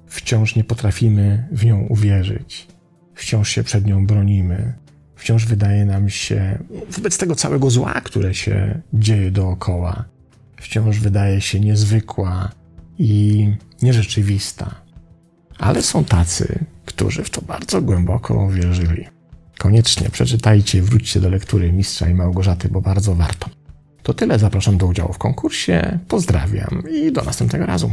wciąż 0.07 0.55
nie 0.55 0.63
potrafimy 0.63 1.47
w 1.51 1.65
nią 1.65 1.79
uwierzyć, 1.79 2.67
wciąż 3.13 3.49
się 3.49 3.63
przed 3.63 3.85
nią 3.85 4.07
bronimy, 4.07 4.73
wciąż 5.15 5.45
wydaje 5.45 5.85
nam 5.85 6.09
się, 6.09 6.59
wobec 6.89 7.17
tego 7.17 7.35
całego 7.35 7.69
zła, 7.69 7.93
które 7.93 8.33
się 8.33 8.81
dzieje 8.93 9.31
dookoła, 9.31 10.05
wciąż 10.57 10.99
wydaje 10.99 11.41
się 11.41 11.59
niezwykła 11.59 12.62
i 12.99 13.49
nierzeczywista. 13.81 14.75
Ale 15.59 15.81
są 15.81 16.03
tacy, 16.03 16.65
którzy 16.85 17.23
w 17.23 17.29
to 17.29 17.41
bardzo 17.41 17.81
głęboko 17.81 18.33
uwierzyli. 18.33 19.05
Koniecznie 19.57 20.09
przeczytajcie, 20.09 20.81
wróćcie 20.81 21.19
do 21.19 21.29
lektury 21.29 21.71
Mistrza 21.71 22.09
i 22.09 22.13
Małgorzaty, 22.13 22.69
bo 22.69 22.81
bardzo 22.81 23.15
warto. 23.15 23.49
To 24.03 24.13
tyle, 24.13 24.39
zapraszam 24.39 24.77
do 24.77 24.87
udziału 24.87 25.13
w 25.13 25.17
konkursie, 25.17 25.99
pozdrawiam 26.07 26.83
i 26.91 27.11
do 27.11 27.23
następnego 27.23 27.65
razu. 27.65 27.91